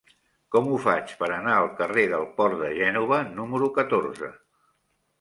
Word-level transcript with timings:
Com 0.53 0.69
ho 0.69 0.79
faig 0.85 1.13
per 1.19 1.29
anar 1.35 1.53
al 1.59 1.69
carrer 1.83 2.07
del 2.15 2.27
Port 2.41 2.59
de 2.65 2.73
Gènova 2.81 3.23
número 3.39 3.73
catorze? 3.81 4.35